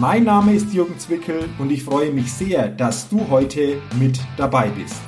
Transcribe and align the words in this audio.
Mein 0.00 0.22
Name 0.22 0.54
ist 0.54 0.72
Jürgen 0.72 0.96
Zwickel 0.96 1.48
und 1.58 1.72
ich 1.72 1.82
freue 1.82 2.12
mich 2.12 2.32
sehr, 2.32 2.68
dass 2.68 3.08
du 3.08 3.28
heute 3.30 3.78
mit 3.98 4.20
dabei 4.36 4.68
bist. 4.68 5.02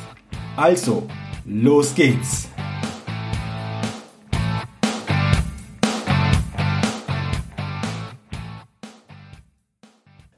Also, 0.57 1.05
los 1.45 1.95
geht's! 1.95 2.49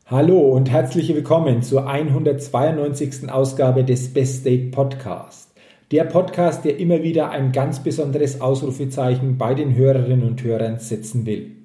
Hallo 0.04 0.38
und 0.38 0.68
herzlich 0.70 1.08
willkommen 1.14 1.62
zur 1.62 1.88
192. 1.88 3.32
Ausgabe 3.32 3.84
des 3.84 4.12
Best 4.12 4.40
State 4.40 4.66
Podcast. 4.66 5.48
Der 5.92 6.04
Podcast, 6.04 6.66
der 6.66 6.78
immer 6.78 7.02
wieder 7.02 7.30
ein 7.30 7.52
ganz 7.52 7.82
besonderes 7.82 8.42
Ausrufezeichen 8.42 9.38
bei 9.38 9.54
den 9.54 9.74
Hörerinnen 9.74 10.28
und 10.28 10.42
Hörern 10.42 10.78
setzen 10.78 11.24
will. 11.24 11.61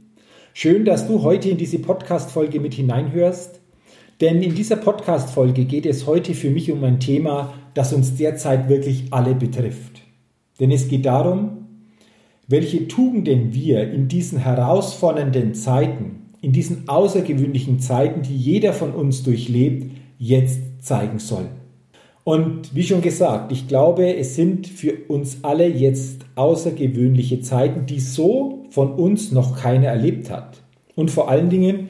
Schön, 0.59 0.85
dass 0.85 1.07
du 1.07 1.21
heute 1.21 1.51
in 1.51 1.57
diese 1.57 1.77
Podcast-Folge 1.77 2.59
mit 2.59 2.73
hineinhörst, 2.73 3.59
denn 4.21 4.41
in 4.41 4.55
dieser 4.55 4.77
Podcast-Folge 4.77 5.65
geht 5.65 5.85
es 5.85 6.07
heute 6.07 6.33
für 6.33 6.49
mich 6.49 6.71
um 6.71 6.83
ein 6.83 6.99
Thema, 6.99 7.53
das 7.75 7.93
uns 7.93 8.15
derzeit 8.15 8.67
wirklich 8.67 9.13
alle 9.13 9.35
betrifft. 9.35 10.01
Denn 10.59 10.71
es 10.71 10.87
geht 10.87 11.05
darum, 11.05 11.67
welche 12.47 12.87
Tugenden 12.87 13.53
wir 13.53 13.91
in 13.91 14.07
diesen 14.07 14.39
herausfordernden 14.39 15.53
Zeiten, 15.53 16.33
in 16.41 16.53
diesen 16.53 16.89
außergewöhnlichen 16.89 17.79
Zeiten, 17.79 18.23
die 18.23 18.35
jeder 18.35 18.73
von 18.73 18.93
uns 18.93 19.21
durchlebt, 19.21 19.91
jetzt 20.17 20.59
zeigen 20.79 21.19
sollen. 21.19 21.66
Und 22.27 22.75
wie 22.75 22.83
schon 22.83 22.99
gesagt, 23.01 23.53
ich 23.53 23.69
glaube, 23.69 24.17
es 24.17 24.35
sind 24.35 24.67
für 24.67 24.93
uns 25.07 25.45
alle 25.45 25.65
jetzt 25.65 26.25
außergewöhnliche 26.35 27.39
Zeiten, 27.39 27.85
die 27.85 28.01
so 28.01 28.65
von 28.69 28.91
uns 28.91 29.31
noch 29.31 29.55
keiner 29.57 29.87
erlebt 29.87 30.29
hat. 30.29 30.61
Und 30.93 31.09
vor 31.09 31.29
allen 31.29 31.49
Dingen, 31.49 31.87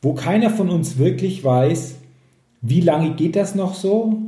wo 0.00 0.14
keiner 0.14 0.50
von 0.50 0.70
uns 0.70 0.98
wirklich 0.98 1.42
weiß, 1.42 1.96
wie 2.60 2.80
lange 2.80 3.16
geht 3.16 3.34
das 3.34 3.56
noch 3.56 3.74
so 3.74 4.22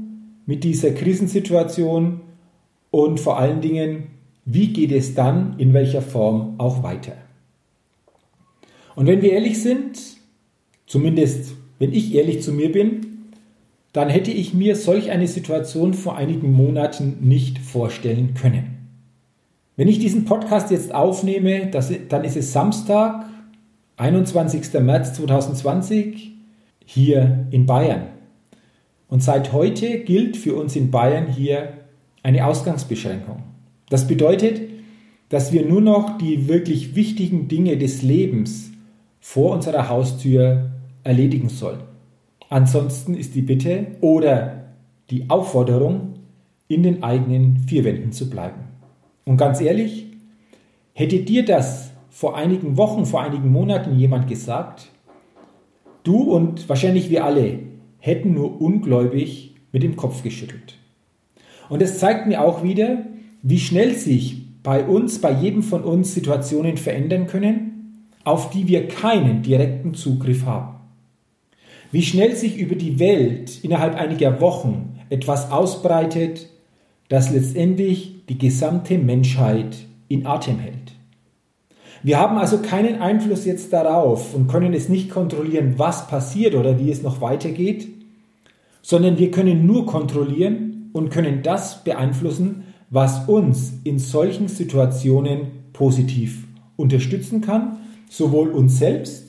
mit 0.44 0.64
dieser 0.64 0.90
Krisensituation 0.90 2.22
und 2.90 3.20
vor 3.20 3.38
allen 3.38 3.60
Dingen, 3.60 4.08
wie 4.44 4.72
geht 4.72 4.90
es 4.90 5.14
dann 5.14 5.54
in 5.58 5.72
welcher 5.72 6.02
Form 6.02 6.54
auch 6.58 6.82
weiter. 6.82 7.16
Und 8.96 9.06
wenn 9.06 9.22
wir 9.22 9.30
ehrlich 9.30 9.62
sind, 9.62 10.00
zumindest 10.88 11.54
wenn 11.78 11.92
ich 11.92 12.12
ehrlich 12.12 12.42
zu 12.42 12.50
mir 12.50 12.72
bin, 12.72 13.13
dann 13.94 14.08
hätte 14.08 14.32
ich 14.32 14.52
mir 14.52 14.74
solch 14.74 15.12
eine 15.12 15.28
Situation 15.28 15.94
vor 15.94 16.16
einigen 16.16 16.52
Monaten 16.52 17.18
nicht 17.20 17.60
vorstellen 17.60 18.34
können. 18.34 18.88
Wenn 19.76 19.86
ich 19.86 20.00
diesen 20.00 20.24
Podcast 20.24 20.72
jetzt 20.72 20.92
aufnehme, 20.92 21.68
das, 21.68 21.92
dann 22.08 22.24
ist 22.24 22.36
es 22.36 22.52
Samstag, 22.52 23.24
21. 23.96 24.72
März 24.80 25.14
2020, 25.14 26.32
hier 26.84 27.46
in 27.52 27.66
Bayern. 27.66 28.08
Und 29.08 29.22
seit 29.22 29.52
heute 29.52 30.00
gilt 30.00 30.36
für 30.36 30.56
uns 30.56 30.74
in 30.74 30.90
Bayern 30.90 31.28
hier 31.28 31.74
eine 32.24 32.46
Ausgangsbeschränkung. 32.46 33.44
Das 33.90 34.08
bedeutet, 34.08 34.60
dass 35.28 35.52
wir 35.52 35.64
nur 35.66 35.80
noch 35.80 36.18
die 36.18 36.48
wirklich 36.48 36.96
wichtigen 36.96 37.46
Dinge 37.46 37.76
des 37.76 38.02
Lebens 38.02 38.72
vor 39.20 39.54
unserer 39.54 39.88
Haustür 39.88 40.72
erledigen 41.04 41.48
sollen. 41.48 41.93
Ansonsten 42.54 43.14
ist 43.14 43.34
die 43.34 43.42
Bitte 43.42 43.88
oder 44.00 44.66
die 45.10 45.28
Aufforderung, 45.28 46.20
in 46.68 46.84
den 46.84 47.02
eigenen 47.02 47.56
vier 47.66 47.82
Wänden 47.82 48.12
zu 48.12 48.30
bleiben. 48.30 48.60
Und 49.24 49.38
ganz 49.38 49.60
ehrlich, 49.60 50.06
hätte 50.92 51.18
dir 51.18 51.44
das 51.44 51.90
vor 52.10 52.36
einigen 52.36 52.76
Wochen, 52.76 53.06
vor 53.06 53.22
einigen 53.22 53.50
Monaten 53.50 53.98
jemand 53.98 54.28
gesagt, 54.28 54.86
du 56.04 56.32
und 56.32 56.68
wahrscheinlich 56.68 57.10
wir 57.10 57.24
alle 57.24 57.58
hätten 57.98 58.34
nur 58.34 58.60
ungläubig 58.60 59.56
mit 59.72 59.82
dem 59.82 59.96
Kopf 59.96 60.22
geschüttelt. 60.22 60.78
Und 61.68 61.82
es 61.82 61.98
zeigt 61.98 62.28
mir 62.28 62.40
auch 62.40 62.62
wieder, 62.62 62.98
wie 63.42 63.58
schnell 63.58 63.96
sich 63.96 64.62
bei 64.62 64.84
uns, 64.84 65.20
bei 65.20 65.32
jedem 65.32 65.64
von 65.64 65.82
uns 65.82 66.14
Situationen 66.14 66.76
verändern 66.76 67.26
können, 67.26 68.12
auf 68.22 68.50
die 68.50 68.68
wir 68.68 68.86
keinen 68.86 69.42
direkten 69.42 69.94
Zugriff 69.94 70.46
haben. 70.46 70.73
Wie 71.94 72.02
schnell 72.02 72.34
sich 72.34 72.58
über 72.58 72.74
die 72.74 72.98
Welt 72.98 73.60
innerhalb 73.62 73.94
einiger 73.94 74.40
Wochen 74.40 74.98
etwas 75.10 75.52
ausbreitet, 75.52 76.48
das 77.08 77.30
letztendlich 77.30 78.26
die 78.28 78.36
gesamte 78.36 78.98
Menschheit 78.98 79.76
in 80.08 80.26
Atem 80.26 80.58
hält. 80.58 80.94
Wir 82.02 82.18
haben 82.18 82.36
also 82.36 82.58
keinen 82.58 83.00
Einfluss 83.00 83.44
jetzt 83.44 83.72
darauf 83.72 84.34
und 84.34 84.48
können 84.48 84.74
es 84.74 84.88
nicht 84.88 85.08
kontrollieren, 85.08 85.74
was 85.76 86.08
passiert 86.08 86.56
oder 86.56 86.80
wie 86.80 86.90
es 86.90 87.04
noch 87.04 87.20
weitergeht, 87.20 87.86
sondern 88.82 89.16
wir 89.16 89.30
können 89.30 89.64
nur 89.64 89.86
kontrollieren 89.86 90.90
und 90.92 91.10
können 91.10 91.44
das 91.44 91.84
beeinflussen, 91.84 92.64
was 92.90 93.28
uns 93.28 93.72
in 93.84 94.00
solchen 94.00 94.48
Situationen 94.48 95.42
positiv 95.72 96.42
unterstützen 96.74 97.40
kann, 97.40 97.76
sowohl 98.10 98.48
uns 98.48 98.80
selbst 98.80 99.26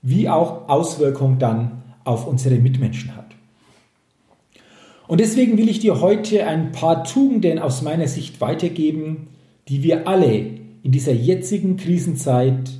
wie 0.00 0.28
auch 0.28 0.68
Auswirkungen 0.68 1.40
dann 1.40 1.80
auf 2.04 2.26
unsere 2.26 2.56
Mitmenschen 2.56 3.16
hat. 3.16 3.34
Und 5.06 5.20
deswegen 5.20 5.58
will 5.58 5.68
ich 5.68 5.80
dir 5.80 6.00
heute 6.00 6.46
ein 6.46 6.72
paar 6.72 7.04
Tugenden 7.04 7.58
aus 7.58 7.82
meiner 7.82 8.08
Sicht 8.08 8.40
weitergeben, 8.40 9.28
die 9.68 9.82
wir 9.82 10.08
alle 10.08 10.32
in 10.82 10.92
dieser 10.92 11.12
jetzigen 11.12 11.76
Krisenzeit, 11.76 12.70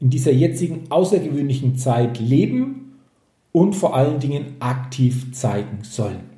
in 0.00 0.10
dieser 0.10 0.32
jetzigen 0.32 0.90
außergewöhnlichen 0.90 1.76
Zeit 1.76 2.20
leben 2.20 2.98
und 3.52 3.74
vor 3.74 3.94
allen 3.94 4.18
Dingen 4.18 4.56
aktiv 4.60 5.32
zeigen 5.32 5.78
sollen. 5.82 6.34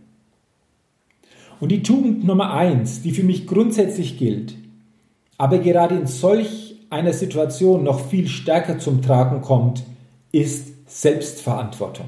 Und 1.58 1.72
die 1.72 1.82
Tugend 1.82 2.24
Nummer 2.24 2.52
eins, 2.52 3.02
die 3.02 3.12
für 3.12 3.22
mich 3.22 3.46
grundsätzlich 3.46 4.18
gilt, 4.18 4.54
aber 5.38 5.58
gerade 5.58 5.96
in 5.96 6.06
solch 6.06 6.76
einer 6.90 7.12
Situation 7.12 7.82
noch 7.82 8.08
viel 8.08 8.28
stärker 8.28 8.78
zum 8.78 9.02
Tragen 9.02 9.40
kommt, 9.40 9.82
ist 10.32 10.72
Selbstverantwortung. 10.86 12.06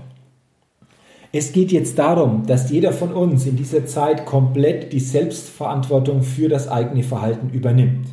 Es 1.31 1.53
geht 1.53 1.73
jetzt 1.73 1.99
darum, 1.99 2.47
dass 2.47 2.71
jeder 2.71 2.93
von 2.93 3.13
uns 3.13 3.45
in 3.45 3.57
dieser 3.57 3.85
Zeit 3.85 4.25
komplett 4.25 4.95
die 4.95 5.01
Selbstverantwortung 5.01 6.23
für 6.23 6.49
das 6.49 6.69
eigene 6.69 7.03
Verhalten 7.03 7.51
übernimmt. 7.51 8.07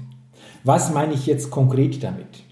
Was 0.66 0.94
meine 0.94 1.14
ich 1.14 1.26
jetzt 1.26 1.50
konkret 1.50 2.04
damit? 2.04 2.44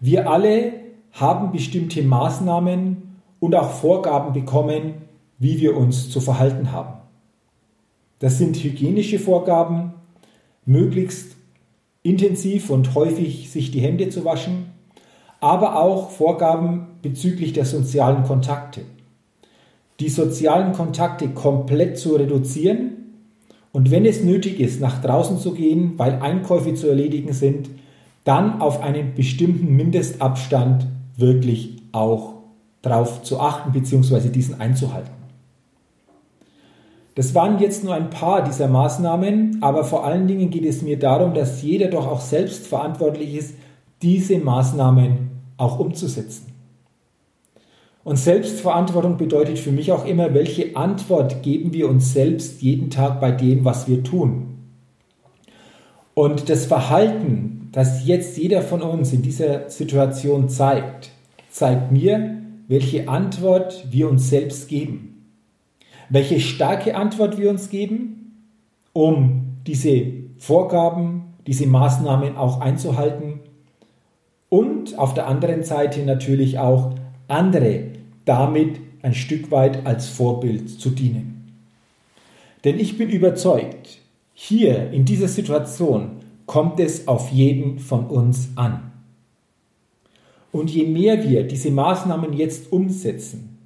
Wir 0.00 0.28
alle 0.28 0.72
haben 1.12 1.52
bestimmte 1.52 2.02
Maßnahmen 2.02 3.20
und 3.38 3.54
auch 3.54 3.70
Vorgaben 3.70 4.32
bekommen, 4.32 4.94
wie 5.38 5.60
wir 5.60 5.76
uns 5.76 6.10
zu 6.10 6.20
verhalten 6.20 6.72
haben. 6.72 6.94
Das 8.18 8.38
sind 8.38 8.56
hygienische 8.56 9.20
Vorgaben, 9.20 9.92
möglichst 10.66 11.36
intensiv 12.02 12.70
und 12.70 12.94
häufig 12.96 13.50
sich 13.52 13.70
die 13.70 13.80
Hände 13.80 14.08
zu 14.08 14.24
waschen, 14.24 14.72
aber 15.40 15.78
auch 15.78 16.10
Vorgaben 16.10 16.86
bezüglich 17.02 17.52
der 17.52 17.66
sozialen 17.66 18.24
Kontakte 18.24 18.80
die 20.00 20.08
sozialen 20.08 20.72
Kontakte 20.72 21.28
komplett 21.28 21.98
zu 21.98 22.16
reduzieren 22.16 22.94
und 23.74 23.90
wenn 23.90 24.06
es 24.06 24.22
nötig 24.22 24.60
ist, 24.60 24.80
nach 24.80 25.02
draußen 25.02 25.38
zu 25.38 25.52
gehen, 25.52 25.94
weil 25.96 26.20
Einkäufe 26.20 26.74
zu 26.74 26.86
erledigen 26.86 27.32
sind, 27.32 27.70
dann 28.22 28.60
auf 28.60 28.80
einen 28.80 29.14
bestimmten 29.14 29.74
Mindestabstand 29.74 30.86
wirklich 31.16 31.76
auch 31.90 32.34
drauf 32.82 33.22
zu 33.22 33.40
achten 33.40 33.72
bzw. 33.72 34.28
diesen 34.28 34.60
einzuhalten. 34.60 35.10
Das 37.16 37.34
waren 37.34 37.58
jetzt 37.58 37.82
nur 37.82 37.94
ein 37.94 38.10
paar 38.10 38.42
dieser 38.42 38.68
Maßnahmen, 38.68 39.58
aber 39.60 39.84
vor 39.84 40.04
allen 40.04 40.28
Dingen 40.28 40.50
geht 40.50 40.64
es 40.64 40.82
mir 40.82 40.98
darum, 40.98 41.34
dass 41.34 41.62
jeder 41.62 41.88
doch 41.88 42.06
auch 42.06 42.20
selbst 42.20 42.66
verantwortlich 42.66 43.34
ist, 43.34 43.54
diese 44.02 44.38
Maßnahmen 44.38 45.30
auch 45.56 45.78
umzusetzen. 45.78 46.53
Und 48.04 48.18
Selbstverantwortung 48.18 49.16
bedeutet 49.16 49.58
für 49.58 49.72
mich 49.72 49.90
auch 49.90 50.04
immer, 50.04 50.34
welche 50.34 50.76
Antwort 50.76 51.42
geben 51.42 51.72
wir 51.72 51.88
uns 51.88 52.12
selbst 52.12 52.60
jeden 52.60 52.90
Tag 52.90 53.18
bei 53.18 53.32
dem, 53.32 53.64
was 53.64 53.88
wir 53.88 54.04
tun. 54.04 54.58
Und 56.12 56.48
das 56.50 56.66
Verhalten, 56.66 57.70
das 57.72 58.06
jetzt 58.06 58.36
jeder 58.36 58.60
von 58.62 58.82
uns 58.82 59.12
in 59.12 59.22
dieser 59.22 59.70
Situation 59.70 60.48
zeigt, 60.50 61.10
zeigt 61.50 61.90
mir, 61.90 62.42
welche 62.68 63.08
Antwort 63.08 63.86
wir 63.90 64.08
uns 64.08 64.28
selbst 64.28 64.68
geben. 64.68 65.10
welche 66.10 66.40
starke 66.40 66.94
Antwort 66.94 67.38
wir 67.38 67.50
uns 67.50 67.70
geben, 67.70 68.36
um 68.92 69.56
diese 69.66 70.04
Vorgaben, 70.38 71.34
diese 71.46 71.66
Maßnahmen 71.66 72.36
auch 72.36 72.60
einzuhalten 72.60 73.40
und 74.48 74.98
auf 74.98 75.14
der 75.14 75.26
anderen 75.26 75.64
Seite 75.64 76.04
natürlich 76.04 76.58
auch 76.58 76.94
andere 77.28 77.93
damit 78.24 78.80
ein 79.02 79.14
Stück 79.14 79.50
weit 79.50 79.86
als 79.86 80.08
Vorbild 80.08 80.68
zu 80.68 80.90
dienen. 80.90 81.52
Denn 82.64 82.78
ich 82.78 82.96
bin 82.96 83.10
überzeugt, 83.10 83.98
hier 84.32 84.90
in 84.90 85.04
dieser 85.04 85.28
Situation 85.28 86.22
kommt 86.46 86.80
es 86.80 87.06
auf 87.06 87.30
jeden 87.30 87.78
von 87.78 88.06
uns 88.06 88.48
an. 88.56 88.92
Und 90.52 90.70
je 90.70 90.86
mehr 90.86 91.22
wir 91.28 91.46
diese 91.46 91.70
Maßnahmen 91.70 92.32
jetzt 92.32 92.72
umsetzen, 92.72 93.58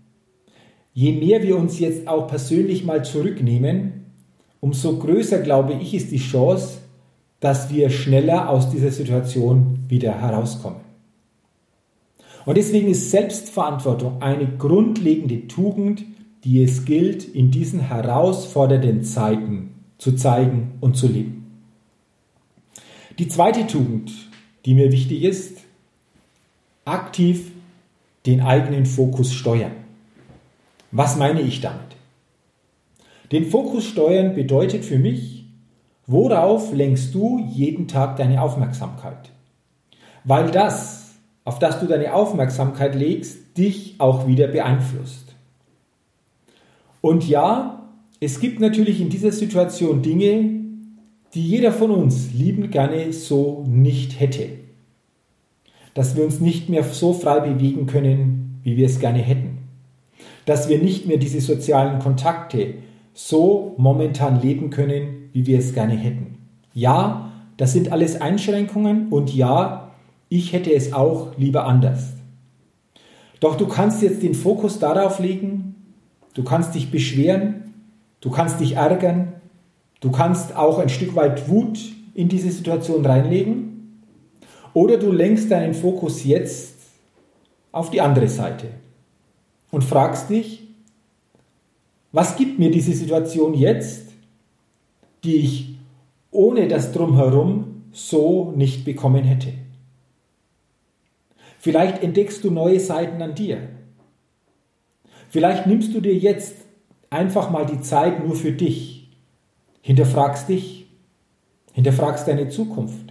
je 0.94 1.12
mehr 1.12 1.42
wir 1.42 1.56
uns 1.56 1.78
jetzt 1.78 2.08
auch 2.08 2.26
persönlich 2.26 2.84
mal 2.84 3.04
zurücknehmen, 3.04 4.06
umso 4.60 4.98
größer, 4.98 5.40
glaube 5.40 5.74
ich, 5.74 5.94
ist 5.94 6.10
die 6.10 6.18
Chance, 6.18 6.78
dass 7.40 7.72
wir 7.72 7.90
schneller 7.90 8.48
aus 8.48 8.70
dieser 8.70 8.90
Situation 8.90 9.78
wieder 9.88 10.20
herauskommen. 10.20 10.87
Und 12.44 12.56
deswegen 12.56 12.88
ist 12.88 13.10
Selbstverantwortung 13.10 14.22
eine 14.22 14.46
grundlegende 14.46 15.48
Tugend, 15.48 16.04
die 16.44 16.62
es 16.62 16.84
gilt, 16.84 17.24
in 17.24 17.50
diesen 17.50 17.80
herausfordernden 17.80 19.04
Zeiten 19.04 19.74
zu 19.98 20.12
zeigen 20.12 20.74
und 20.80 20.96
zu 20.96 21.08
leben. 21.08 21.62
Die 23.18 23.28
zweite 23.28 23.66
Tugend, 23.66 24.12
die 24.64 24.74
mir 24.74 24.92
wichtig 24.92 25.24
ist, 25.24 25.58
aktiv 26.84 27.50
den 28.26 28.40
eigenen 28.40 28.86
Fokus 28.86 29.32
steuern. 29.32 29.72
Was 30.90 31.16
meine 31.16 31.40
ich 31.40 31.60
damit? 31.60 31.96
Den 33.32 33.44
Fokus 33.44 33.84
steuern 33.84 34.34
bedeutet 34.34 34.84
für 34.84 34.98
mich, 34.98 35.44
worauf 36.06 36.72
lenkst 36.72 37.14
du 37.14 37.46
jeden 37.52 37.88
Tag 37.88 38.16
deine 38.16 38.40
Aufmerksamkeit? 38.40 39.30
Weil 40.24 40.50
das, 40.50 40.97
auf 41.48 41.58
das 41.58 41.80
du 41.80 41.86
deine 41.86 42.14
Aufmerksamkeit 42.14 42.94
legst, 42.94 43.56
dich 43.56 43.96
auch 43.98 44.26
wieder 44.26 44.46
beeinflusst. 44.46 45.34
Und 47.00 47.28
ja, 47.28 47.88
es 48.20 48.40
gibt 48.40 48.60
natürlich 48.60 49.00
in 49.00 49.08
dieser 49.08 49.32
Situation 49.32 50.02
Dinge, 50.02 50.50
die 51.34 51.46
jeder 51.46 51.72
von 51.72 51.90
uns 51.90 52.32
liebend 52.32 52.70
gerne 52.70 53.12
so 53.12 53.64
nicht 53.66 54.20
hätte 54.20 54.58
dass 55.98 56.16
wir 56.16 56.22
uns 56.22 56.38
nicht 56.38 56.68
mehr 56.68 56.84
so 56.84 57.12
frei 57.12 57.40
bewegen 57.40 57.86
können, 57.86 58.60
wie 58.62 58.76
wir 58.76 58.86
es 58.86 59.00
gerne 59.00 59.18
hätten. 59.18 59.58
Dass 60.44 60.68
wir 60.68 60.78
nicht 60.78 61.06
mehr 61.06 61.16
diese 61.16 61.40
sozialen 61.40 61.98
Kontakte 61.98 62.74
so 63.14 63.74
momentan 63.78 64.40
leben 64.40 64.70
können, 64.70 65.30
wie 65.32 65.44
wir 65.46 65.58
es 65.58 65.74
gerne 65.74 65.94
hätten. 65.94 66.38
Ja, 66.72 67.32
das 67.56 67.72
sind 67.72 67.90
alles 67.90 68.20
Einschränkungen 68.20 69.08
und 69.08 69.34
ja, 69.34 69.87
ich 70.28 70.52
hätte 70.52 70.72
es 70.72 70.92
auch 70.92 71.36
lieber 71.36 71.64
anders. 71.64 72.12
Doch 73.40 73.56
du 73.56 73.66
kannst 73.66 74.02
jetzt 74.02 74.22
den 74.22 74.34
Fokus 74.34 74.78
darauf 74.78 75.18
legen, 75.20 75.76
du 76.34 76.42
kannst 76.42 76.74
dich 76.74 76.90
beschweren, 76.90 77.74
du 78.20 78.30
kannst 78.30 78.60
dich 78.60 78.76
ärgern, 78.76 79.34
du 80.00 80.10
kannst 80.10 80.56
auch 80.56 80.78
ein 80.78 80.88
Stück 80.88 81.14
weit 81.14 81.48
Wut 81.48 81.78
in 82.14 82.28
diese 82.28 82.50
Situation 82.50 83.06
reinlegen 83.06 84.02
oder 84.74 84.96
du 84.96 85.12
lenkst 85.12 85.50
deinen 85.50 85.74
Fokus 85.74 86.24
jetzt 86.24 86.74
auf 87.70 87.90
die 87.90 88.00
andere 88.00 88.28
Seite 88.28 88.68
und 89.70 89.84
fragst 89.84 90.30
dich, 90.30 90.64
was 92.10 92.36
gibt 92.36 92.58
mir 92.58 92.70
diese 92.70 92.92
Situation 92.92 93.54
jetzt, 93.54 94.08
die 95.24 95.36
ich 95.36 95.76
ohne 96.30 96.66
das 96.66 96.92
drumherum 96.92 97.82
so 97.92 98.52
nicht 98.56 98.84
bekommen 98.84 99.24
hätte? 99.24 99.52
Vielleicht 101.58 102.02
entdeckst 102.02 102.44
du 102.44 102.50
neue 102.50 102.80
Seiten 102.80 103.20
an 103.20 103.34
dir. 103.34 103.68
Vielleicht 105.30 105.66
nimmst 105.66 105.94
du 105.94 106.00
dir 106.00 106.14
jetzt 106.14 106.54
einfach 107.10 107.50
mal 107.50 107.66
die 107.66 107.80
Zeit 107.80 108.24
nur 108.24 108.36
für 108.36 108.52
dich, 108.52 109.10
hinterfragst 109.82 110.48
dich, 110.48 110.86
hinterfragst 111.72 112.26
deine 112.28 112.48
Zukunft 112.48 113.08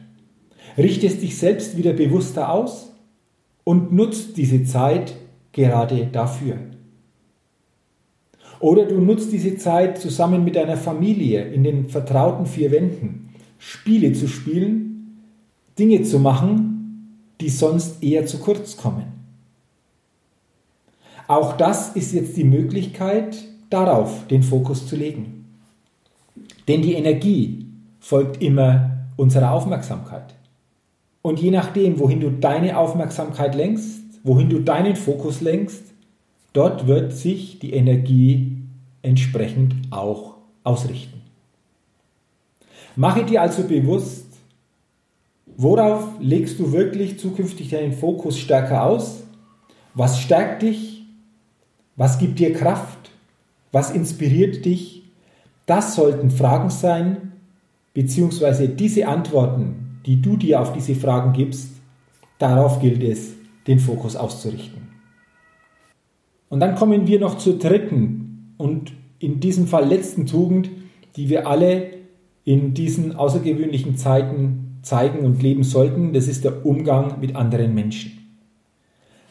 richtest 0.78 1.22
dich 1.22 1.38
selbst 1.38 1.76
wieder 1.76 1.94
bewusster 1.94 2.52
aus 2.52 2.94
und 3.64 3.92
nutzt 3.92 4.38
diese 4.38 4.64
Zeit 4.64 5.16
gerade 5.52 6.08
dafür. 6.12 6.58
Oder 8.60 8.86
du 8.86 9.00
nutzt 9.00 9.32
diese 9.32 9.58
Zeit 9.58 10.00
zusammen 10.00 10.44
mit 10.44 10.56
deiner 10.56 10.78
Familie 10.78 11.44
in 11.44 11.64
den 11.64 11.90
vertrauten 11.90 12.46
vier 12.46 12.72
Wänden, 12.72 13.30
Spiele 13.60 14.14
zu 14.14 14.28
spielen, 14.28 15.24
Dinge 15.78 16.02
zu 16.04 16.20
machen, 16.20 16.77
die 17.42 17.50
sonst 17.50 18.04
eher 18.04 18.26
zu 18.26 18.40
kurz 18.40 18.78
kommen. 18.78 19.18
Auch 21.28 21.58
das 21.58 21.96
ist 21.96 22.14
jetzt 22.14 22.38
die 22.38 22.44
Möglichkeit, 22.44 23.38
darauf 23.70 24.28
den 24.28 24.44
Fokus 24.44 24.88
zu 24.88 24.96
legen. 24.96 25.46
Denn 26.68 26.82
die 26.82 26.94
Energie 26.94 27.66
folgt 28.00 28.42
immer 28.42 28.92
unserer 29.18 29.52
Aufmerksamkeit. 29.52 30.36
Und 31.22 31.40
je 31.42 31.52
nachdem, 31.52 32.00
wohin 32.00 32.22
du 32.22 32.30
deine 32.32 32.78
Aufmerksamkeit 32.78 33.56
lenkst, 33.56 34.02
wohin 34.24 34.50
du 34.50 34.60
deinen 34.60 34.96
Fokus 34.96 35.42
lenkst, 35.42 35.84
dort 36.54 36.88
wird 36.88 37.12
sich 37.12 37.60
die 37.60 37.74
Energie 37.74 38.58
entsprechend 39.02 39.76
auch 39.90 40.36
ausrichten. 40.64 41.22
Mache 42.96 43.24
dir 43.24 43.42
also 43.42 43.64
bewusst, 43.64 44.27
worauf 45.58 46.08
legst 46.20 46.60
du 46.60 46.72
wirklich 46.72 47.20
zukünftig 47.20 47.70
deinen 47.70 47.92
Fokus 47.92 48.40
stärker 48.40 48.84
aus? 48.84 49.24
Was 49.94 50.22
stärkt 50.22 50.62
dich? 50.62 51.04
Was 51.98 52.20
gibt 52.20 52.40
dir 52.40 52.54
Kraft? 52.54 53.12
Was 53.74 53.92
inspiriert 53.92 54.64
dich? 54.64 55.04
Das 55.66 55.96
sollten 55.96 56.32
Fragen 56.32 56.70
sein, 56.70 57.34
beziehungsweise 57.94 58.70
diese 58.70 59.08
Antworten 59.08 59.88
die 60.08 60.22
du 60.22 60.38
dir 60.38 60.62
auf 60.62 60.74
diese 60.74 60.96
Fragen 60.96 61.34
gibst, 61.34 61.70
darauf 62.40 62.80
gilt 62.80 63.04
es, 63.04 63.34
den 63.68 63.78
Fokus 63.78 64.16
auszurichten. 64.16 64.88
Und 66.50 66.62
dann 66.62 66.76
kommen 66.76 67.08
wir 67.08 67.20
noch 67.20 67.38
zur 67.38 67.60
dritten 67.60 68.54
und 68.58 68.94
in 69.20 69.42
diesem 69.42 69.68
Fall 69.68 69.86
letzten 69.86 70.26
Tugend, 70.26 70.70
die 71.18 71.28
wir 71.28 71.46
alle 71.48 71.90
in 72.46 72.74
diesen 72.74 73.18
außergewöhnlichen 73.18 73.98
Zeiten 73.98 74.67
zeigen 74.88 75.26
und 75.26 75.42
leben 75.42 75.64
sollten. 75.64 76.14
Das 76.14 76.28
ist 76.28 76.44
der 76.44 76.66
Umgang 76.66 77.20
mit 77.20 77.36
anderen 77.36 77.74
Menschen. 77.74 78.40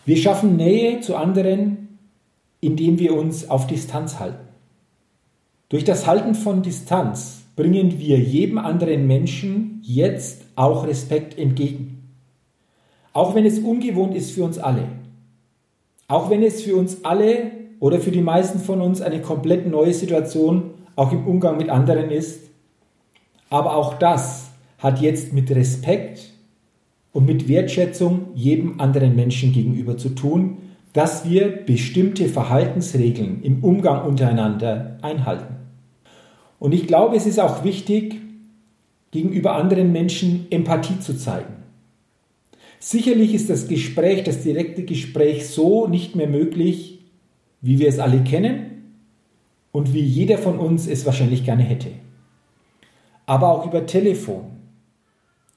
Wir 0.05 0.17
schaffen 0.17 0.57
Nähe 0.57 1.01
zu 1.01 1.17
anderen, 1.17 1.99
indem 2.61 2.99
wir 2.99 3.17
uns 3.17 3.51
auf 3.51 3.67
Distanz 3.67 4.19
halten. 4.21 4.47
Durch 5.69 5.85
das 5.85 6.07
Halten 6.07 6.35
von 6.35 6.63
Distanz 6.63 7.43
bringen 7.57 7.99
wir 7.99 8.19
jedem 8.19 8.59
anderen 8.59 9.07
Menschen 9.07 9.81
jetzt 9.83 10.43
auch 10.55 10.87
Respekt 10.87 11.37
entgegen. 11.39 12.13
Auch 13.13 13.35
wenn 13.35 13.47
es 13.47 13.59
ungewohnt 13.59 14.15
ist 14.15 14.31
für 14.31 14.45
uns 14.45 14.59
alle. 14.59 14.85
Auch 16.07 16.31
wenn 16.31 16.43
es 16.43 16.63
für 16.63 16.77
uns 16.77 17.05
alle 17.05 17.51
oder 17.81 17.99
für 17.99 18.11
die 18.11 18.21
meisten 18.21 18.61
von 18.61 18.81
uns 18.81 19.01
eine 19.01 19.21
komplett 19.23 19.67
neue 19.67 19.93
Situation 19.93 20.71
auch 20.95 21.13
im 21.13 21.27
Umgang 21.27 21.57
mit 21.57 21.69
anderen 21.69 22.11
ist. 22.11 22.43
Aber 23.51 23.75
auch 23.75 23.95
das 23.95 24.46
hat 24.79 25.01
jetzt 25.01 25.33
mit 25.33 25.51
Respekt 25.51 26.33
und 27.13 27.27
mit 27.27 27.49
Wertschätzung 27.49 28.29
jedem 28.35 28.81
anderen 28.81 29.17
Menschen 29.17 29.53
gegenüber 29.53 29.97
zu 29.97 30.11
tun, 30.11 30.59
dass 30.93 31.29
wir 31.29 31.49
bestimmte 31.49 32.29
Verhaltensregeln 32.29 33.43
im 33.43 33.63
Umgang 33.63 34.07
untereinander 34.07 34.99
einhalten. 35.03 35.57
Und 36.59 36.73
ich 36.73 36.87
glaube, 36.87 37.17
es 37.17 37.27
ist 37.27 37.39
auch 37.39 37.65
wichtig, 37.65 38.17
gegenüber 39.11 39.55
anderen 39.55 39.93
Menschen 39.93 40.47
Empathie 40.51 40.99
zu 41.01 41.17
zeigen. 41.17 41.55
Sicherlich 42.79 43.35
ist 43.35 43.51
das 43.51 43.69
Gespräch, 43.69 44.25
das 44.25 44.43
direkte 44.43 44.85
Gespräch 44.85 45.47
so 45.47 45.87
nicht 45.87 46.17
mehr 46.17 46.29
möglich, 46.29 47.01
wie 47.61 47.79
wir 47.79 47.89
es 47.89 47.99
alle 47.99 48.23
kennen 48.23 48.95
und 49.73 49.93
wie 49.93 50.01
jeder 50.01 50.39
von 50.39 50.59
uns 50.59 50.87
es 50.87 51.05
wahrscheinlich 51.07 51.45
gerne 51.45 51.63
hätte. 51.63 51.89
Aber 53.27 53.49
auch 53.49 53.67
über 53.67 53.87
Telefon, 53.87 54.56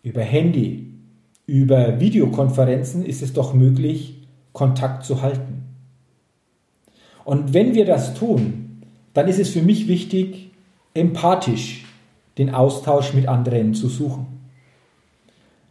über 0.03 0.21
Handy, 0.21 0.93
über 1.45 1.99
Videokonferenzen 1.99 3.03
ist 3.03 3.21
es 3.21 3.33
doch 3.33 3.53
möglich, 3.53 4.27
Kontakt 4.53 5.05
zu 5.05 5.21
halten. 5.21 5.63
Und 7.25 7.53
wenn 7.53 7.75
wir 7.75 7.85
das 7.85 8.13
tun, 8.13 8.83
dann 9.13 9.27
ist 9.27 9.39
es 9.39 9.49
für 9.49 9.61
mich 9.61 9.87
wichtig, 9.87 10.51
empathisch 10.93 11.85
den 12.37 12.53
Austausch 12.53 13.13
mit 13.13 13.27
anderen 13.27 13.73
zu 13.73 13.87
suchen. 13.89 14.27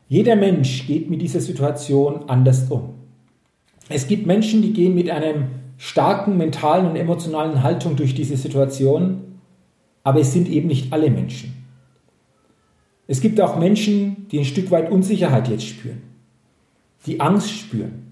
Jeder 0.08 0.36
Mensch 0.36 0.86
geht 0.86 1.10
mit 1.10 1.20
dieser 1.20 1.40
Situation 1.40 2.28
anders 2.28 2.70
um. 2.70 2.94
Es 3.88 4.06
gibt 4.06 4.26
Menschen, 4.26 4.62
die 4.62 4.72
gehen 4.72 4.94
mit 4.94 5.10
einem 5.10 5.46
starken 5.76 6.36
mentalen 6.36 6.86
und 6.86 6.96
emotionalen 6.96 7.62
Haltung 7.62 7.96
durch 7.96 8.14
diese 8.14 8.36
Situation, 8.36 9.38
aber 10.04 10.20
es 10.20 10.32
sind 10.32 10.48
eben 10.48 10.68
nicht 10.68 10.92
alle 10.92 11.10
Menschen. 11.10 11.57
Es 13.10 13.22
gibt 13.22 13.40
auch 13.40 13.58
Menschen, 13.58 14.28
die 14.30 14.38
ein 14.38 14.44
Stück 14.44 14.70
weit 14.70 14.90
Unsicherheit 14.92 15.48
jetzt 15.48 15.66
spüren, 15.66 16.02
die 17.06 17.20
Angst 17.20 17.50
spüren, 17.50 18.04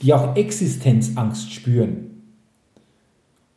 die 0.00 0.14
auch 0.14 0.34
Existenzangst 0.36 1.52
spüren. 1.52 2.22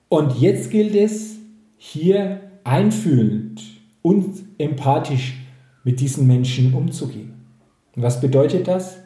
Und 0.09 0.39
jetzt 0.39 0.69
gilt 0.69 0.93
es, 0.93 1.37
hier 1.77 2.41
einfühlend 2.65 3.63
und 4.01 4.43
empathisch 4.57 5.39
mit 5.85 6.01
diesen 6.01 6.27
Menschen 6.27 6.73
umzugehen. 6.73 7.33
Und 7.95 8.03
was 8.03 8.19
bedeutet 8.19 8.67
das? 8.67 8.97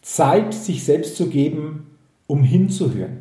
Zeit 0.00 0.54
sich 0.54 0.82
selbst 0.84 1.16
zu 1.16 1.28
geben, 1.28 1.90
um 2.26 2.42
hinzuhören. 2.42 3.18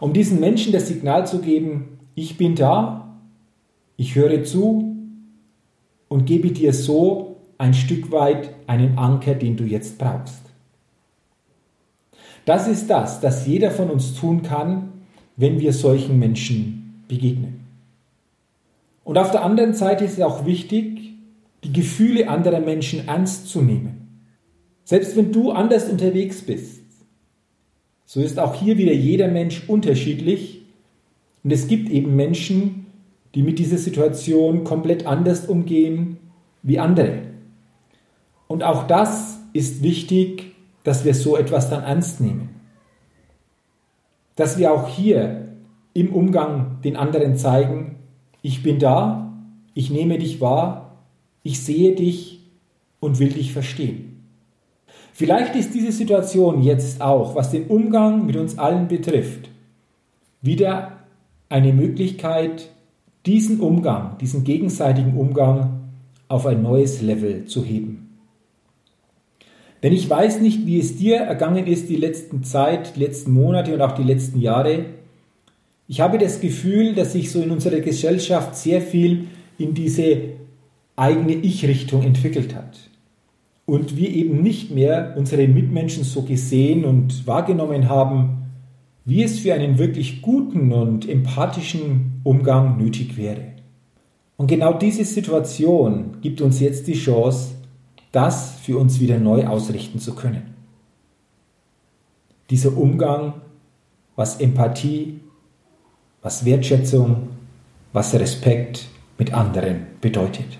Um 0.00 0.14
diesen 0.14 0.40
Menschen 0.40 0.72
das 0.72 0.88
Signal 0.88 1.26
zu 1.26 1.40
geben, 1.40 1.98
ich 2.14 2.38
bin 2.38 2.54
da, 2.54 3.18
ich 3.96 4.14
höre 4.14 4.42
zu 4.44 4.93
und 6.14 6.26
gebe 6.26 6.52
dir 6.52 6.72
so 6.72 7.38
ein 7.58 7.74
Stück 7.74 8.12
weit 8.12 8.54
einen 8.68 8.98
Anker, 8.98 9.34
den 9.34 9.56
du 9.56 9.64
jetzt 9.64 9.98
brauchst. 9.98 10.42
Das 12.44 12.68
ist 12.68 12.88
das, 12.88 13.20
das 13.20 13.48
jeder 13.48 13.72
von 13.72 13.90
uns 13.90 14.14
tun 14.14 14.42
kann, 14.42 14.92
wenn 15.36 15.58
wir 15.58 15.72
solchen 15.72 16.20
Menschen 16.20 17.02
begegnen. 17.08 17.66
Und 19.02 19.18
auf 19.18 19.32
der 19.32 19.42
anderen 19.42 19.74
Seite 19.74 20.04
ist 20.04 20.12
es 20.12 20.20
auch 20.20 20.46
wichtig, 20.46 21.14
die 21.64 21.72
Gefühle 21.72 22.28
anderer 22.28 22.60
Menschen 22.60 23.08
ernst 23.08 23.48
zu 23.48 23.60
nehmen. 23.60 24.22
Selbst 24.84 25.16
wenn 25.16 25.32
du 25.32 25.50
anders 25.50 25.88
unterwegs 25.88 26.42
bist, 26.42 26.84
so 28.04 28.20
ist 28.20 28.38
auch 28.38 28.54
hier 28.54 28.78
wieder 28.78 28.92
jeder 28.92 29.26
Mensch 29.26 29.68
unterschiedlich. 29.68 30.62
Und 31.42 31.52
es 31.52 31.66
gibt 31.66 31.90
eben 31.90 32.14
Menschen, 32.14 32.83
die 33.34 33.42
mit 33.42 33.58
dieser 33.58 33.78
Situation 33.78 34.64
komplett 34.64 35.06
anders 35.06 35.46
umgehen 35.46 36.18
wie 36.62 36.78
andere. 36.78 37.22
Und 38.46 38.62
auch 38.62 38.86
das 38.86 39.38
ist 39.52 39.82
wichtig, 39.82 40.54
dass 40.84 41.04
wir 41.04 41.14
so 41.14 41.36
etwas 41.36 41.70
dann 41.70 41.82
ernst 41.82 42.20
nehmen. 42.20 42.60
Dass 44.36 44.58
wir 44.58 44.72
auch 44.72 44.88
hier 44.88 45.48
im 45.94 46.12
Umgang 46.12 46.80
den 46.82 46.96
anderen 46.96 47.36
zeigen, 47.36 47.96
ich 48.42 48.62
bin 48.62 48.78
da, 48.78 49.32
ich 49.74 49.90
nehme 49.90 50.18
dich 50.18 50.40
wahr, 50.40 50.98
ich 51.42 51.60
sehe 51.62 51.94
dich 51.94 52.40
und 53.00 53.18
will 53.18 53.30
dich 53.30 53.52
verstehen. 53.52 54.10
Vielleicht 55.12 55.54
ist 55.54 55.74
diese 55.74 55.92
Situation 55.92 56.62
jetzt 56.62 57.00
auch, 57.00 57.34
was 57.34 57.50
den 57.50 57.66
Umgang 57.66 58.26
mit 58.26 58.36
uns 58.36 58.58
allen 58.58 58.88
betrifft, 58.88 59.48
wieder 60.42 61.04
eine 61.48 61.72
Möglichkeit, 61.72 62.70
diesen 63.26 63.60
Umgang, 63.60 64.18
diesen 64.18 64.44
gegenseitigen 64.44 65.16
Umgang 65.16 65.80
auf 66.28 66.46
ein 66.46 66.62
neues 66.62 67.00
Level 67.00 67.46
zu 67.46 67.64
heben. 67.64 68.04
Denn 69.82 69.92
ich 69.92 70.08
weiß 70.08 70.40
nicht, 70.40 70.66
wie 70.66 70.78
es 70.78 70.96
dir 70.96 71.16
ergangen 71.16 71.66
ist 71.66 71.90
die 71.90 71.96
letzten 71.96 72.42
Zeit, 72.42 72.96
die 72.96 73.00
letzten 73.00 73.32
Monate 73.32 73.74
und 73.74 73.82
auch 73.82 73.92
die 73.92 74.02
letzten 74.02 74.40
Jahre. 74.40 74.86
Ich 75.88 76.00
habe 76.00 76.16
das 76.16 76.40
Gefühl, 76.40 76.94
dass 76.94 77.12
sich 77.12 77.30
so 77.30 77.42
in 77.42 77.50
unserer 77.50 77.80
Gesellschaft 77.80 78.56
sehr 78.56 78.80
viel 78.80 79.26
in 79.58 79.74
diese 79.74 80.16
eigene 80.96 81.34
Ich-Richtung 81.34 82.02
entwickelt 82.02 82.54
hat. 82.54 82.78
Und 83.66 83.96
wir 83.96 84.08
eben 84.10 84.42
nicht 84.42 84.70
mehr 84.70 85.14
unsere 85.16 85.46
Mitmenschen 85.48 86.04
so 86.04 86.22
gesehen 86.22 86.84
und 86.84 87.26
wahrgenommen 87.26 87.88
haben, 87.88 88.43
wie 89.04 89.22
es 89.22 89.38
für 89.38 89.54
einen 89.54 89.78
wirklich 89.78 90.22
guten 90.22 90.72
und 90.72 91.08
empathischen 91.08 92.20
Umgang 92.24 92.78
nötig 92.78 93.16
wäre. 93.16 93.52
Und 94.36 94.46
genau 94.46 94.72
diese 94.72 95.04
Situation 95.04 96.16
gibt 96.22 96.40
uns 96.40 96.60
jetzt 96.60 96.86
die 96.86 96.94
Chance, 96.94 97.54
das 98.12 98.54
für 98.62 98.78
uns 98.78 99.00
wieder 99.00 99.18
neu 99.18 99.46
ausrichten 99.46 99.98
zu 99.98 100.14
können. 100.14 100.54
Dieser 102.50 102.76
Umgang, 102.76 103.34
was 104.16 104.40
Empathie, 104.40 105.20
was 106.22 106.44
Wertschätzung, 106.44 107.28
was 107.92 108.14
Respekt 108.14 108.86
mit 109.18 109.32
anderen 109.32 109.86
bedeutet. 110.00 110.58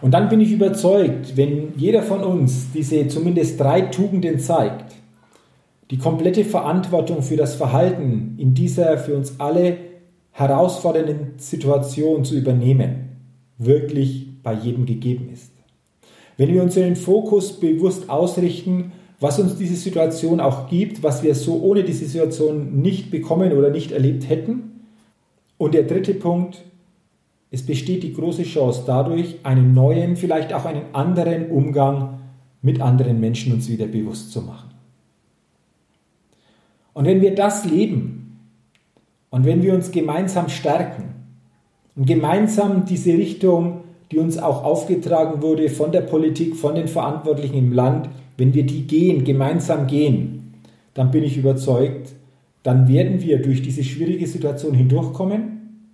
Und 0.00 0.12
dann 0.12 0.28
bin 0.28 0.40
ich 0.40 0.52
überzeugt, 0.52 1.36
wenn 1.36 1.72
jeder 1.76 2.02
von 2.02 2.22
uns 2.22 2.72
diese 2.72 3.08
zumindest 3.08 3.58
drei 3.58 3.82
Tugenden 3.82 4.38
zeigt, 4.38 4.85
die 5.90 5.98
komplette 5.98 6.44
Verantwortung 6.44 7.22
für 7.22 7.36
das 7.36 7.54
Verhalten 7.54 8.34
in 8.38 8.54
dieser 8.54 8.98
für 8.98 9.16
uns 9.16 9.38
alle 9.38 9.78
herausfordernden 10.32 11.34
Situation 11.38 12.24
zu 12.24 12.36
übernehmen, 12.36 13.16
wirklich 13.58 14.42
bei 14.42 14.52
jedem 14.52 14.86
gegeben 14.86 15.28
ist. 15.32 15.52
Wenn 16.36 16.52
wir 16.52 16.62
unseren 16.62 16.96
Fokus 16.96 17.58
bewusst 17.58 18.10
ausrichten 18.10 18.92
was 19.20 19.38
uns 19.38 19.56
diese 19.56 19.76
Situation 19.76 20.40
auch 20.40 20.68
gibt, 20.68 21.02
was 21.02 21.22
wir 21.22 21.34
so 21.34 21.60
ohne 21.62 21.84
diese 21.84 22.04
Situation 22.04 22.80
nicht 22.80 23.10
bekommen 23.10 23.52
oder 23.52 23.70
nicht 23.70 23.92
erlebt 23.92 24.28
hätten. 24.28 24.82
Und 25.58 25.74
der 25.74 25.84
dritte 25.84 26.14
Punkt, 26.14 26.64
es 27.50 27.64
besteht 27.64 28.02
die 28.02 28.12
große 28.12 28.42
Chance 28.42 28.82
dadurch, 28.86 29.36
einen 29.42 29.72
neuen, 29.72 30.16
vielleicht 30.16 30.52
auch 30.52 30.66
einen 30.66 30.94
anderen 30.94 31.50
Umgang 31.50 32.20
mit 32.60 32.80
anderen 32.80 33.20
Menschen 33.20 33.52
uns 33.52 33.68
wieder 33.70 33.86
bewusst 33.86 34.32
zu 34.32 34.42
machen. 34.42 34.70
Und 36.96 37.04
wenn 37.04 37.20
wir 37.20 37.34
das 37.34 37.66
leben 37.66 38.38
und 39.28 39.44
wenn 39.44 39.62
wir 39.62 39.74
uns 39.74 39.90
gemeinsam 39.90 40.48
stärken 40.48 41.14
und 41.94 42.06
gemeinsam 42.06 42.86
diese 42.86 43.12
Richtung, 43.12 43.82
die 44.10 44.16
uns 44.16 44.38
auch 44.38 44.64
aufgetragen 44.64 45.42
wurde 45.42 45.68
von 45.68 45.92
der 45.92 46.00
Politik, 46.00 46.56
von 46.56 46.74
den 46.74 46.88
Verantwortlichen 46.88 47.58
im 47.58 47.74
Land, 47.74 48.08
wenn 48.38 48.54
wir 48.54 48.64
die 48.64 48.86
gehen, 48.86 49.24
gemeinsam 49.24 49.86
gehen, 49.86 50.54
dann 50.94 51.10
bin 51.10 51.22
ich 51.22 51.36
überzeugt, 51.36 52.14
dann 52.62 52.88
werden 52.88 53.20
wir 53.20 53.42
durch 53.42 53.60
diese 53.60 53.84
schwierige 53.84 54.26
Situation 54.26 54.72
hindurchkommen. 54.72 55.90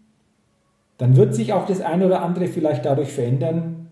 Dann 0.98 1.16
wird 1.16 1.34
sich 1.34 1.52
auch 1.52 1.66
das 1.66 1.80
eine 1.80 2.06
oder 2.06 2.22
andere 2.22 2.46
vielleicht 2.46 2.84
dadurch 2.84 3.10
verändern, 3.10 3.88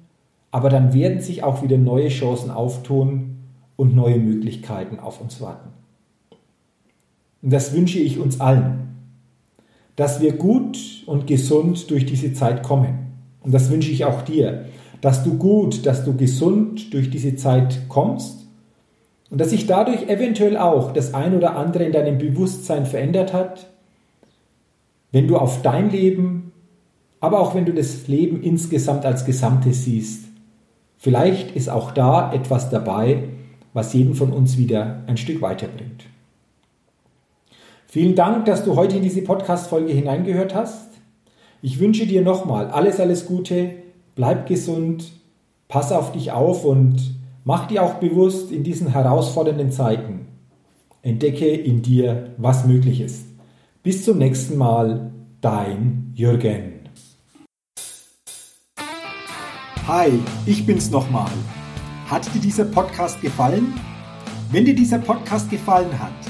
aber 0.52 0.68
dann 0.68 0.94
werden 0.94 1.18
sich 1.18 1.42
auch 1.42 1.60
wieder 1.64 1.76
neue 1.76 2.06
Chancen 2.06 2.52
auftun 2.52 3.38
und 3.74 3.96
neue 3.96 4.18
Möglichkeiten 4.20 5.00
auf 5.00 5.20
uns 5.20 5.40
warten. 5.40 5.79
Und 7.42 7.52
das 7.52 7.72
wünsche 7.74 7.98
ich 7.98 8.18
uns 8.18 8.40
allen, 8.40 8.88
dass 9.96 10.20
wir 10.20 10.32
gut 10.32 10.78
und 11.06 11.26
gesund 11.26 11.90
durch 11.90 12.06
diese 12.06 12.32
Zeit 12.32 12.62
kommen. 12.62 13.10
Und 13.40 13.52
das 13.52 13.70
wünsche 13.70 13.90
ich 13.90 14.04
auch 14.04 14.22
dir, 14.22 14.66
dass 15.00 15.24
du 15.24 15.36
gut, 15.36 15.86
dass 15.86 16.04
du 16.04 16.16
gesund 16.16 16.92
durch 16.92 17.10
diese 17.10 17.36
Zeit 17.36 17.88
kommst 17.88 18.46
und 19.30 19.40
dass 19.40 19.50
sich 19.50 19.66
dadurch 19.66 20.08
eventuell 20.08 20.56
auch 20.56 20.92
das 20.92 21.14
ein 21.14 21.34
oder 21.34 21.56
andere 21.56 21.84
in 21.84 21.92
deinem 21.92 22.18
Bewusstsein 22.18 22.84
verändert 22.84 23.32
hat, 23.32 23.70
wenn 25.12 25.26
du 25.26 25.36
auf 25.36 25.62
dein 25.62 25.90
Leben, 25.90 26.52
aber 27.20 27.40
auch 27.40 27.54
wenn 27.54 27.64
du 27.64 27.72
das 27.72 28.08
Leben 28.08 28.42
insgesamt 28.42 29.04
als 29.04 29.24
Gesamtes 29.24 29.84
siehst. 29.84 30.24
Vielleicht 30.98 31.56
ist 31.56 31.70
auch 31.70 31.92
da 31.92 32.32
etwas 32.32 32.70
dabei, 32.70 33.24
was 33.72 33.94
jeden 33.94 34.14
von 34.14 34.32
uns 34.32 34.58
wieder 34.58 35.02
ein 35.06 35.16
Stück 35.16 35.40
weiterbringt. 35.40 36.04
Vielen 37.90 38.14
Dank, 38.14 38.46
dass 38.46 38.64
du 38.64 38.76
heute 38.76 38.96
in 38.96 39.02
diese 39.02 39.22
Podcast-Folge 39.22 39.92
hineingehört 39.92 40.54
hast. 40.54 40.88
Ich 41.60 41.80
wünsche 41.80 42.06
dir 42.06 42.22
nochmal 42.22 42.68
alles, 42.70 43.00
alles 43.00 43.26
Gute, 43.26 43.74
bleib 44.14 44.46
gesund, 44.46 45.12
pass 45.68 45.92
auf 45.92 46.12
dich 46.12 46.32
auf 46.32 46.64
und 46.64 47.20
Mach 47.44 47.66
dir 47.66 47.82
auch 47.82 47.94
bewusst 47.94 48.52
in 48.52 48.64
diesen 48.64 48.88
herausfordernden 48.92 49.72
Zeiten. 49.72 50.26
Entdecke 51.00 51.48
in 51.48 51.80
dir, 51.80 52.34
was 52.36 52.66
möglich 52.66 53.00
ist. 53.00 53.24
Bis 53.82 54.04
zum 54.04 54.18
nächsten 54.18 54.58
Mal, 54.58 55.10
dein 55.40 56.12
Jürgen. 56.14 56.80
Hi, 59.88 60.10
ich 60.44 60.66
bin's 60.66 60.90
nochmal. 60.90 61.30
Hat 62.08 62.32
dir 62.34 62.40
dieser 62.40 62.66
Podcast 62.66 63.22
gefallen? 63.22 63.72
Wenn 64.52 64.66
dir 64.66 64.74
dieser 64.74 64.98
Podcast 64.98 65.48
gefallen 65.48 65.98
hat, 65.98 66.29